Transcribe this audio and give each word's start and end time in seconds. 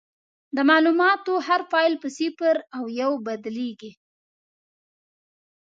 د 0.55 0.57
معلوماتو 0.69 1.33
هر 1.47 1.61
فایل 1.71 1.93
په 2.03 2.07
صفر 2.17 2.55
او 2.77 2.83
یو 3.01 3.11
بدلېږي. 3.25 3.91